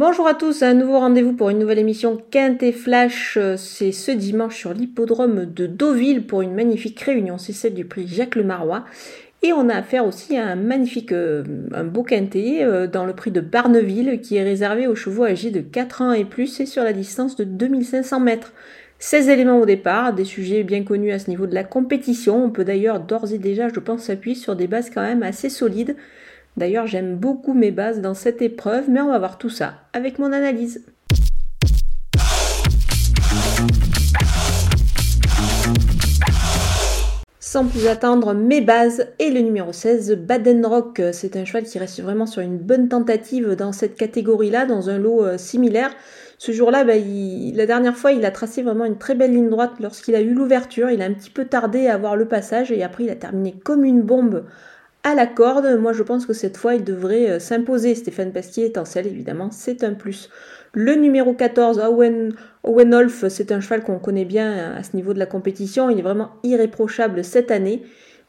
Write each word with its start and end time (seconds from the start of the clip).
Bonjour 0.00 0.28
à 0.28 0.34
tous, 0.34 0.62
un 0.62 0.74
nouveau 0.74 1.00
rendez-vous 1.00 1.32
pour 1.32 1.50
une 1.50 1.58
nouvelle 1.58 1.80
émission 1.80 2.22
Quintet 2.30 2.70
Flash. 2.70 3.36
C'est 3.56 3.90
ce 3.90 4.12
dimanche 4.12 4.56
sur 4.56 4.72
l'hippodrome 4.72 5.44
de 5.44 5.66
Deauville 5.66 6.24
pour 6.24 6.40
une 6.40 6.54
magnifique 6.54 7.00
réunion. 7.00 7.36
C'est 7.36 7.52
celle 7.52 7.74
du 7.74 7.84
prix 7.84 8.06
Jacques 8.06 8.36
Le 8.36 8.44
Marois. 8.44 8.84
Et 9.42 9.52
on 9.52 9.68
a 9.68 9.74
affaire 9.74 10.06
aussi 10.06 10.36
à 10.36 10.46
un 10.46 10.54
magnifique, 10.54 11.10
euh, 11.10 11.42
un 11.74 11.82
beau 11.82 12.04
quintet 12.04 12.62
euh, 12.62 12.86
dans 12.86 13.06
le 13.06 13.12
prix 13.12 13.32
de 13.32 13.40
Barneville 13.40 14.20
qui 14.20 14.36
est 14.36 14.44
réservé 14.44 14.86
aux 14.86 14.94
chevaux 14.94 15.24
âgés 15.24 15.50
de 15.50 15.60
4 15.60 16.02
ans 16.02 16.12
et 16.12 16.24
plus 16.24 16.60
et 16.60 16.66
sur 16.66 16.84
la 16.84 16.92
distance 16.92 17.34
de 17.34 17.42
2500 17.42 18.20
mètres. 18.20 18.52
16 19.00 19.28
éléments 19.28 19.58
au 19.58 19.66
départ, 19.66 20.12
des 20.12 20.24
sujets 20.24 20.62
bien 20.62 20.84
connus 20.84 21.10
à 21.10 21.18
ce 21.18 21.28
niveau 21.28 21.48
de 21.48 21.54
la 21.56 21.64
compétition. 21.64 22.44
On 22.44 22.50
peut 22.50 22.64
d'ailleurs 22.64 23.00
d'ores 23.00 23.32
et 23.32 23.38
déjà, 23.38 23.66
je 23.68 23.80
pense, 23.80 24.02
s'appuyer 24.02 24.36
sur 24.36 24.54
des 24.54 24.68
bases 24.68 24.90
quand 24.90 25.02
même 25.02 25.24
assez 25.24 25.48
solides. 25.48 25.96
D'ailleurs, 26.58 26.88
j'aime 26.88 27.14
beaucoup 27.14 27.54
mes 27.54 27.70
bases 27.70 28.00
dans 28.00 28.14
cette 28.14 28.42
épreuve, 28.42 28.90
mais 28.90 29.00
on 29.00 29.12
va 29.12 29.20
voir 29.20 29.38
tout 29.38 29.48
ça 29.48 29.74
avec 29.92 30.18
mon 30.18 30.32
analyse. 30.32 30.84
Sans 37.38 37.64
plus 37.64 37.86
attendre, 37.86 38.34
mes 38.34 38.60
bases 38.60 39.06
et 39.20 39.30
le 39.30 39.38
numéro 39.38 39.72
16, 39.72 40.16
Baden 40.16 40.66
Rock. 40.66 41.00
C'est 41.12 41.36
un 41.36 41.44
cheval 41.44 41.62
qui 41.62 41.78
reste 41.78 42.00
vraiment 42.00 42.26
sur 42.26 42.42
une 42.42 42.58
bonne 42.58 42.88
tentative 42.88 43.54
dans 43.54 43.70
cette 43.70 43.94
catégorie-là, 43.94 44.66
dans 44.66 44.90
un 44.90 44.98
lot 44.98 45.24
euh, 45.24 45.38
similaire. 45.38 45.92
Ce 46.38 46.50
jour-là, 46.50 46.82
bah, 46.82 46.94
la 46.96 47.66
dernière 47.66 47.96
fois, 47.96 48.10
il 48.10 48.24
a 48.24 48.32
tracé 48.32 48.62
vraiment 48.62 48.84
une 48.84 48.98
très 48.98 49.14
belle 49.14 49.32
ligne 49.32 49.48
droite 49.48 49.74
lorsqu'il 49.78 50.16
a 50.16 50.20
eu 50.20 50.34
l'ouverture. 50.34 50.90
Il 50.90 51.02
a 51.02 51.04
un 51.04 51.14
petit 51.14 51.30
peu 51.30 51.44
tardé 51.44 51.86
à 51.86 51.94
avoir 51.94 52.16
le 52.16 52.26
passage 52.26 52.72
et 52.72 52.82
après, 52.82 53.04
il 53.04 53.10
a 53.10 53.16
terminé 53.16 53.54
comme 53.64 53.84
une 53.84 54.02
bombe 54.02 54.44
à 55.08 55.14
la 55.14 55.26
corde. 55.26 55.78
Moi, 55.80 55.92
je 55.92 56.02
pense 56.02 56.26
que 56.26 56.34
cette 56.34 56.58
fois, 56.58 56.74
il 56.74 56.84
devrait 56.84 57.30
euh, 57.30 57.38
s'imposer. 57.38 57.94
Stéphane 57.94 58.30
Pasquier 58.30 58.66
étincelle, 58.66 59.06
évidemment, 59.06 59.50
c'est 59.50 59.82
un 59.82 59.94
plus. 59.94 60.28
Le 60.74 60.94
numéro 60.94 61.32
14, 61.32 61.78
Owen, 61.78 62.34
Owen 62.62 62.94
Olf, 62.94 63.26
c'est 63.28 63.50
un 63.50 63.60
cheval 63.60 63.82
qu'on 63.82 63.98
connaît 63.98 64.26
bien 64.26 64.52
euh, 64.52 64.78
à 64.78 64.82
ce 64.82 64.94
niveau 64.94 65.14
de 65.14 65.18
la 65.18 65.26
compétition. 65.26 65.88
Il 65.88 65.98
est 65.98 66.02
vraiment 66.02 66.32
irréprochable 66.42 67.24
cette 67.24 67.50
année. 67.50 67.82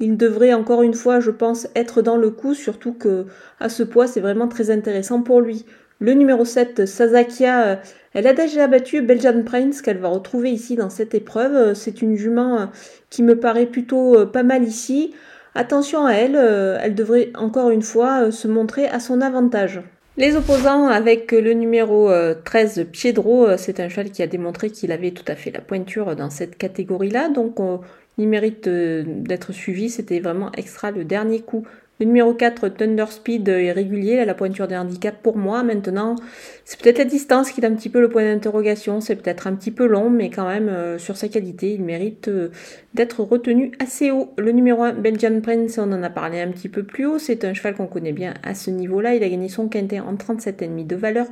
Il 0.00 0.16
devrait 0.16 0.52
encore 0.52 0.82
une 0.82 0.94
fois, 0.94 1.20
je 1.20 1.30
pense, 1.30 1.68
être 1.76 2.02
dans 2.02 2.16
le 2.16 2.30
coup, 2.30 2.54
surtout 2.54 2.92
que 2.92 3.26
à 3.60 3.68
ce 3.68 3.84
poids, 3.84 4.08
c'est 4.08 4.20
vraiment 4.20 4.48
très 4.48 4.70
intéressant 4.70 5.22
pour 5.22 5.40
lui. 5.40 5.66
Le 6.00 6.14
numéro 6.14 6.44
7, 6.44 6.86
Sazakia, 6.86 7.66
euh, 7.66 7.76
elle 8.14 8.26
a 8.26 8.32
déjà 8.32 8.66
battu 8.66 9.00
Belgian 9.00 9.44
Prince 9.44 9.80
qu'elle 9.80 9.98
va 9.98 10.08
retrouver 10.08 10.50
ici 10.50 10.74
dans 10.74 10.90
cette 10.90 11.14
épreuve. 11.14 11.74
C'est 11.74 12.02
une 12.02 12.16
jument 12.16 12.68
qui 13.10 13.22
me 13.22 13.38
paraît 13.38 13.66
plutôt 13.66 14.26
pas 14.26 14.42
mal 14.42 14.64
ici. 14.64 15.14
Attention 15.56 16.04
à 16.04 16.12
elle, 16.12 16.34
euh, 16.34 16.78
elle 16.82 16.96
devrait 16.96 17.30
encore 17.36 17.70
une 17.70 17.82
fois 17.82 18.24
euh, 18.24 18.30
se 18.32 18.48
montrer 18.48 18.86
à 18.88 18.98
son 18.98 19.20
avantage. 19.20 19.80
Les 20.16 20.34
opposants 20.34 20.88
avec 20.88 21.30
le 21.30 21.52
numéro 21.52 22.10
13 22.44 22.78
euh, 22.78 22.84
Piedro, 22.84 23.56
c'est 23.56 23.80
un 23.80 23.88
cheval 23.88 24.10
qui 24.10 24.22
a 24.22 24.26
démontré 24.26 24.70
qu'il 24.70 24.90
avait 24.92 25.12
tout 25.12 25.24
à 25.28 25.34
fait 25.34 25.50
la 25.50 25.60
pointure 25.60 26.16
dans 26.16 26.30
cette 26.30 26.56
catégorie-là, 26.56 27.28
donc 27.28 27.58
il 28.16 28.28
mérite 28.28 28.68
d'être 28.68 29.52
suivi, 29.52 29.90
c'était 29.90 30.20
vraiment 30.20 30.52
extra 30.52 30.92
le 30.92 31.02
dernier 31.02 31.40
coup 31.40 31.66
le 32.00 32.06
numéro 32.06 32.34
4, 32.34 32.70
Thunder 32.70 33.04
Speed, 33.08 33.48
est 33.48 33.70
régulier, 33.70 34.24
la 34.24 34.34
pointure 34.34 34.66
des 34.66 34.76
handicaps 34.76 35.18
pour 35.22 35.36
moi. 35.36 35.62
Maintenant, 35.62 36.16
c'est 36.64 36.80
peut-être 36.80 36.98
la 36.98 37.04
distance 37.04 37.52
qui 37.52 37.60
est 37.60 37.64
un 37.64 37.72
petit 37.72 37.88
peu 37.88 38.00
le 38.00 38.08
point 38.08 38.24
d'interrogation. 38.24 39.00
C'est 39.00 39.14
peut-être 39.14 39.46
un 39.46 39.54
petit 39.54 39.70
peu 39.70 39.86
long, 39.86 40.10
mais 40.10 40.28
quand 40.28 40.48
même, 40.48 40.68
euh, 40.68 40.98
sur 40.98 41.16
sa 41.16 41.28
qualité, 41.28 41.72
il 41.72 41.84
mérite 41.84 42.26
euh, 42.26 42.48
d'être 42.94 43.22
retenu 43.22 43.70
assez 43.78 44.10
haut. 44.10 44.32
Le 44.38 44.50
numéro 44.50 44.82
1, 44.82 44.94
Belgian 44.94 45.40
Prince, 45.40 45.78
on 45.78 45.92
en 45.92 46.02
a 46.02 46.10
parlé 46.10 46.40
un 46.40 46.48
petit 46.48 46.68
peu 46.68 46.82
plus 46.82 47.06
haut. 47.06 47.20
C'est 47.20 47.44
un 47.44 47.54
cheval 47.54 47.76
qu'on 47.76 47.86
connaît 47.86 48.12
bien 48.12 48.34
à 48.42 48.54
ce 48.54 48.70
niveau-là. 48.70 49.14
Il 49.14 49.22
a 49.22 49.28
gagné 49.28 49.48
son 49.48 49.68
quintet 49.68 50.00
en 50.00 50.14
37,5 50.14 50.88
de 50.88 50.96
valeur. 50.96 51.26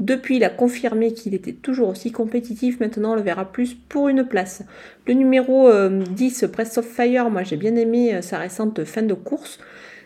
Depuis, 0.00 0.38
il 0.38 0.42
a 0.42 0.50
confirmé 0.50 1.12
qu'il 1.12 1.32
était 1.32 1.52
toujours 1.52 1.90
aussi 1.90 2.10
compétitif. 2.10 2.80
Maintenant, 2.80 3.12
on 3.12 3.14
le 3.14 3.22
verra 3.22 3.52
plus 3.52 3.74
pour 3.74 4.08
une 4.08 4.24
place. 4.24 4.64
Le 5.06 5.14
numéro 5.14 5.70
10, 5.70 6.42
euh, 6.42 6.48
Press 6.48 6.76
of 6.76 6.86
Fire, 6.86 7.30
moi 7.30 7.44
j'ai 7.44 7.56
bien 7.56 7.76
aimé 7.76 8.20
sa 8.20 8.38
récente 8.38 8.82
fin 8.82 9.02
de 9.02 9.14
course. 9.14 9.60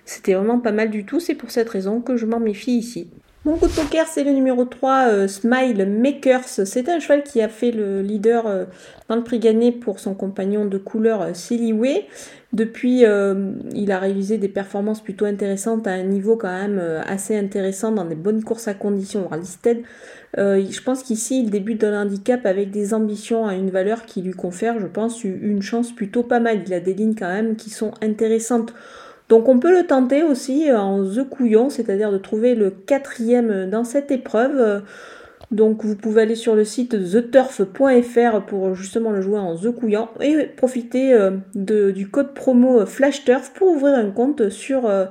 C'était 0.06 0.34
vraiment 0.34 0.60
pas 0.60 0.72
mal 0.72 0.90
du 0.90 1.04
tout, 1.04 1.20
c'est 1.20 1.34
pour 1.34 1.50
cette 1.50 1.68
raison 1.68 2.00
que 2.00 2.16
je 2.16 2.24
m'en 2.24 2.40
méfie 2.40 2.78
ici. 2.78 3.10
Mon 3.46 3.56
coup 3.56 3.68
de 3.68 3.72
poker, 3.72 4.08
c'est 4.08 4.24
le 4.24 4.32
numéro 4.32 4.64
3, 4.64 5.06
euh, 5.06 5.28
Smile 5.28 5.86
Makers. 5.86 6.48
C'est 6.48 6.88
un 6.88 6.98
cheval 6.98 7.22
qui 7.22 7.40
a 7.40 7.48
fait 7.48 7.70
le 7.70 8.02
leader 8.02 8.48
euh, 8.48 8.64
dans 9.08 9.14
le 9.14 9.22
prix 9.22 9.38
gagné 9.38 9.70
pour 9.70 10.00
son 10.00 10.14
compagnon 10.14 10.64
de 10.64 10.78
couleur 10.78 11.22
euh, 11.22 11.72
Way. 11.72 12.08
Depuis, 12.52 13.04
il 13.74 13.92
a 13.92 13.98
réalisé 13.98 14.38
des 14.38 14.48
performances 14.48 15.02
plutôt 15.02 15.26
intéressantes 15.26 15.86
à 15.86 15.90
un 15.90 16.04
niveau 16.04 16.36
quand 16.36 16.48
même 16.48 16.80
assez 17.06 17.36
intéressant 17.36 17.92
dans 17.92 18.04
des 18.04 18.14
bonnes 18.14 18.42
courses 18.42 18.66
à 18.66 18.72
conditions 18.72 19.28
listed. 19.38 19.82
je 20.36 20.82
pense 20.82 21.02
qu'ici, 21.02 21.42
il 21.42 21.50
débute 21.50 21.82
dans 21.82 21.90
l'handicap 21.90 22.46
avec 22.46 22.70
des 22.70 22.94
ambitions 22.94 23.46
à 23.46 23.54
une 23.54 23.68
valeur 23.68 24.06
qui 24.06 24.22
lui 24.22 24.32
confère, 24.32 24.80
je 24.80 24.86
pense, 24.86 25.22
une 25.24 25.60
chance 25.60 25.92
plutôt 25.94 26.22
pas 26.22 26.40
mal. 26.40 26.62
Il 26.66 26.72
a 26.72 26.80
des 26.80 26.94
lignes 26.94 27.16
quand 27.16 27.28
même 27.28 27.56
qui 27.56 27.68
sont 27.68 27.90
intéressantes. 28.00 28.72
Donc 29.28 29.48
on 29.48 29.58
peut 29.58 29.76
le 29.76 29.86
tenter 29.86 30.22
aussi 30.22 30.72
en 30.72 31.04
The 31.04 31.28
Couillon, 31.28 31.68
c'est-à-dire 31.70 32.12
de 32.12 32.18
trouver 32.18 32.54
le 32.54 32.70
quatrième 32.70 33.68
dans 33.68 33.84
cette 33.84 34.10
épreuve. 34.10 34.82
Donc 35.50 35.84
vous 35.84 35.96
pouvez 35.96 36.22
aller 36.22 36.34
sur 36.34 36.54
le 36.56 36.64
site 36.64 36.96
theturf.fr 37.10 38.46
pour 38.46 38.74
justement 38.74 39.10
le 39.10 39.20
jouer 39.20 39.38
en 39.38 39.56
The 39.56 39.70
Couillon 39.70 40.08
et 40.20 40.46
profiter 40.46 41.14
euh, 41.14 41.30
du 41.54 42.08
code 42.08 42.34
promo 42.34 42.84
FlashTurf 42.84 43.52
pour 43.52 43.68
ouvrir 43.68 43.94
un 43.94 44.10
compte 44.10 44.48
sur, 44.48 44.86
euh, 44.86 45.06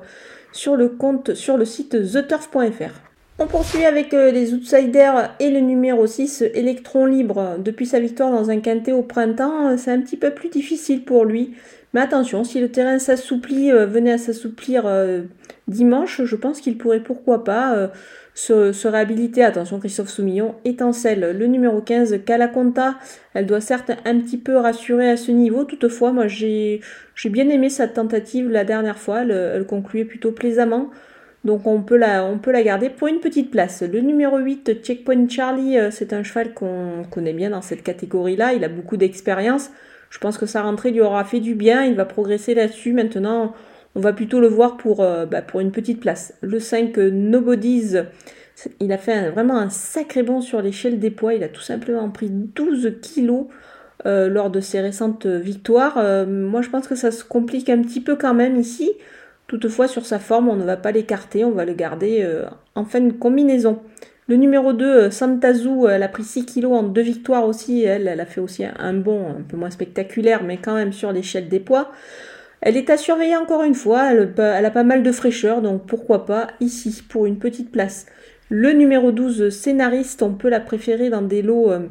le 0.66 1.64
site 1.64 1.90
theturf.fr. 2.12 3.15
On 3.38 3.46
poursuit 3.46 3.84
avec 3.84 4.14
euh, 4.14 4.30
les 4.30 4.54
outsiders 4.54 5.34
et 5.40 5.50
le 5.50 5.60
numéro 5.60 6.06
6, 6.06 6.42
Electron 6.54 7.04
Libre. 7.04 7.56
Depuis 7.58 7.84
sa 7.84 8.00
victoire 8.00 8.30
dans 8.30 8.48
un 8.50 8.60
quintet 8.60 8.92
au 8.92 9.02
printemps, 9.02 9.76
c'est 9.76 9.90
un 9.90 10.00
petit 10.00 10.16
peu 10.16 10.30
plus 10.30 10.48
difficile 10.48 11.04
pour 11.04 11.24
lui. 11.24 11.54
Mais 11.96 12.02
attention, 12.02 12.44
si 12.44 12.60
le 12.60 12.68
terrain 12.68 12.98
s'assouplit, 12.98 13.72
euh, 13.72 13.86
venait 13.86 14.12
à 14.12 14.18
s'assouplir 14.18 14.82
euh, 14.84 15.22
dimanche, 15.66 16.22
je 16.24 16.36
pense 16.36 16.60
qu'il 16.60 16.76
pourrait 16.76 17.00
pourquoi 17.00 17.42
pas 17.42 17.74
euh, 17.74 17.88
se, 18.34 18.86
réhabiliter. 18.86 19.42
Attention, 19.42 19.78
Christophe 19.78 20.10
Soumillon 20.10 20.56
étincelle. 20.66 21.34
Le 21.38 21.46
numéro 21.46 21.80
15, 21.80 22.22
Calaconta, 22.26 22.96
elle 23.32 23.46
doit 23.46 23.62
certes 23.62 23.92
un 24.04 24.18
petit 24.20 24.36
peu 24.36 24.58
rassurer 24.58 25.08
à 25.08 25.16
ce 25.16 25.30
niveau. 25.32 25.64
Toutefois, 25.64 26.12
moi 26.12 26.26
j'ai 26.26 26.82
bien 27.24 27.48
aimé 27.48 27.70
sa 27.70 27.88
tentative 27.88 28.50
la 28.50 28.64
dernière 28.64 28.98
fois. 28.98 29.22
Elle, 29.22 29.64
concluait 29.64 30.04
plutôt 30.04 30.32
plaisamment. 30.32 30.90
Donc 31.46 31.66
on 31.66 31.80
peut, 31.80 31.96
la, 31.96 32.62
garder 32.62 32.90
pour 32.90 33.08
une 33.08 33.20
petite 33.20 33.50
place. 33.50 33.82
Le 33.82 34.00
numéro 34.00 34.36
8, 34.36 34.82
Checkpoint 34.82 35.28
Charlie, 35.28 35.76
c'est 35.90 36.12
un 36.12 36.22
cheval 36.22 36.52
qu'on 36.52 37.04
connaît 37.10 37.32
bien 37.32 37.50
dans 37.50 37.62
cette 37.62 37.82
catégorie-là. 37.82 38.52
Il 38.52 38.64
a 38.64 38.68
beaucoup 38.68 38.98
d'expérience. 38.98 39.70
Je 40.10 40.18
pense 40.18 40.38
que 40.38 40.46
sa 40.46 40.62
rentrée 40.62 40.90
lui 40.90 41.00
aura 41.00 41.24
fait 41.24 41.40
du 41.40 41.54
bien, 41.54 41.84
il 41.84 41.94
va 41.94 42.04
progresser 42.04 42.54
là-dessus. 42.54 42.92
Maintenant, 42.92 43.54
on 43.96 44.00
va 44.00 44.12
plutôt 44.12 44.40
le 44.40 44.46
voir 44.46 44.76
pour, 44.76 45.00
euh, 45.00 45.26
bah, 45.26 45.42
pour 45.42 45.60
une 45.60 45.72
petite 45.72 46.00
place. 46.00 46.34
Le 46.42 46.60
5, 46.60 46.98
euh, 46.98 47.10
Nobodies, 47.10 47.96
il 48.78 48.92
a 48.92 48.98
fait 48.98 49.30
vraiment 49.30 49.56
un 49.56 49.70
sacré 49.70 50.22
bond 50.22 50.42
sur 50.42 50.60
l'échelle 50.60 50.98
des 50.98 51.10
poids. 51.10 51.34
Il 51.34 51.42
a 51.42 51.48
tout 51.48 51.62
simplement 51.62 52.08
pris 52.10 52.28
12 52.30 52.98
kilos 53.00 53.46
euh, 54.04 54.28
lors 54.28 54.50
de 54.50 54.60
ses 54.60 54.80
récentes 54.80 55.26
victoires. 55.26 55.96
moi, 56.26 56.60
je 56.60 56.68
pense 56.68 56.86
que 56.86 56.94
ça 56.94 57.10
se 57.10 57.24
complique 57.24 57.70
un 57.70 57.82
petit 57.82 58.00
peu 58.00 58.16
quand 58.16 58.34
même 58.34 58.56
ici. 58.56 58.92
Toutefois, 59.46 59.88
sur 59.88 60.06
sa 60.06 60.18
forme, 60.18 60.48
on 60.48 60.56
ne 60.56 60.64
va 60.64 60.76
pas 60.76 60.92
l'écarter, 60.92 61.44
on 61.44 61.52
va 61.52 61.64
le 61.64 61.74
garder 61.74 62.26
en 62.74 62.84
fin 62.84 63.00
de 63.00 63.12
combinaison. 63.12 63.80
Le 64.28 64.34
numéro 64.34 64.72
2, 64.72 64.84
euh, 64.84 65.10
Santazou, 65.12 65.86
elle 65.86 66.02
a 66.02 66.08
pris 66.08 66.24
6 66.24 66.46
kilos 66.46 66.72
en 66.72 66.82
deux 66.82 67.02
victoires 67.02 67.46
aussi. 67.46 67.84
Elle, 67.84 68.08
elle 68.08 68.18
a 68.18 68.26
fait 68.26 68.40
aussi 68.40 68.64
un 68.64 68.92
bond 68.92 69.28
un 69.38 69.42
peu 69.42 69.56
moins 69.56 69.70
spectaculaire, 69.70 70.42
mais 70.42 70.56
quand 70.56 70.74
même 70.74 70.92
sur 70.92 71.12
l'échelle 71.12 71.48
des 71.48 71.60
poids. 71.60 71.92
Elle 72.60 72.76
est 72.76 72.90
à 72.90 72.96
surveiller 72.96 73.36
encore 73.36 73.62
une 73.62 73.76
fois. 73.76 74.10
Elle, 74.12 74.66
a 74.66 74.70
pas 74.72 74.82
mal 74.82 75.04
de 75.04 75.12
fraîcheur, 75.12 75.62
donc 75.62 75.86
pourquoi 75.86 76.26
pas 76.26 76.48
ici 76.58 77.04
pour 77.08 77.26
une 77.26 77.38
petite 77.38 77.70
place. 77.70 78.06
Le 78.48 78.72
numéro 78.72 79.12
12, 79.12 79.50
scénariste, 79.50 80.22
on 80.22 80.34
peut 80.34 80.48
la 80.48 80.60
préférer 80.60 81.08
dans 81.08 81.22
des 81.22 81.42
lots 81.42 81.70
euh, 81.70 81.86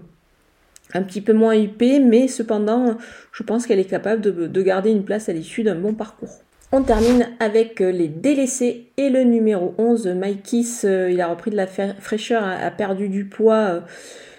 un 0.93 1.03
petit 1.03 1.21
peu 1.21 1.31
moins 1.31 1.57
huppés, 1.57 2.01
mais 2.01 2.27
cependant, 2.27 2.97
je 3.31 3.43
pense 3.43 3.65
qu'elle 3.65 3.79
est 3.79 3.85
capable 3.85 4.21
de 4.21 4.61
garder 4.61 4.91
une 4.91 5.05
place 5.05 5.29
à 5.29 5.33
l'issue 5.33 5.63
d'un 5.63 5.75
bon 5.75 5.93
parcours. 5.93 6.44
On 6.77 6.81
termine 6.81 7.29
avec 7.39 7.79
euh, 7.79 7.89
les 7.89 8.09
délaissés 8.09 8.87
et 8.97 9.09
le 9.09 9.23
numéro 9.23 9.73
11, 9.77 10.07
Mikis. 10.07 10.81
Euh, 10.83 11.09
il 11.09 11.21
a 11.21 11.27
repris 11.29 11.49
de 11.49 11.55
la 11.55 11.67
fraîcheur, 11.67 12.43
a 12.43 12.69
perdu 12.69 13.07
du 13.07 13.23
poids 13.23 13.55
euh, 13.55 13.79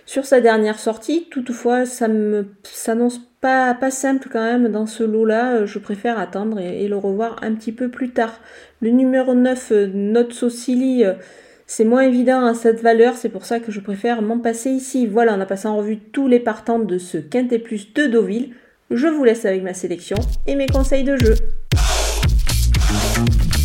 sur 0.05 0.27
sa 0.27 0.43
dernière 0.43 0.79
sortie. 0.79 1.29
Toutefois, 1.31 1.87
ça 1.87 2.09
me 2.09 2.49
s'annonce 2.63 3.23
pas, 3.41 3.75
simple 3.91 4.29
quand 4.31 4.43
même 4.43 4.69
dans 4.69 4.85
ce 4.85 5.03
lot-là. 5.03 5.65
Je 5.65 5.79
préfère 5.79 6.19
attendre 6.19 6.61
et, 6.61 6.87
le 6.89 6.99
revoir 6.99 7.39
un 7.41 7.55
petit 7.55 7.73
peu 7.73 7.89
plus 7.89 8.11
tard. 8.11 8.39
Le 8.83 8.91
numéro 8.91 9.33
9, 9.33 9.73
Note 9.95 10.35
Socili, 10.35 11.05
c'est 11.67 11.85
moins 11.87 12.03
évident 12.03 12.45
à 12.45 12.53
cette 12.53 12.83
valeur. 12.83 13.15
C'est 13.15 13.31
pour 13.31 13.47
ça 13.47 13.61
que 13.61 13.73
je 13.73 13.81
préfère 13.81 14.21
m'en 14.21 14.41
passer 14.41 14.69
ici. 14.69 15.07
Voilà, 15.07 15.35
on 15.35 15.41
a 15.41 15.47
passé 15.47 15.69
en 15.69 15.79
revue 15.79 16.01
tous 16.01 16.29
les 16.29 16.41
partants 16.41 16.81
de 16.81 16.99
ce 16.99 17.17
Quintet 17.17 17.61
Plus 17.61 17.95
de 17.95 18.05
Deauville. 18.09 18.51
Je 18.91 19.07
vous 19.07 19.25
laisse 19.25 19.47
avec 19.47 19.63
ma 19.63 19.73
sélection 19.73 20.19
et 20.47 20.55
mes 20.55 20.67
conseils 20.67 21.05
de 21.05 21.17
jeu. 21.17 21.35
Thank 22.99 23.45
you. 23.45 23.56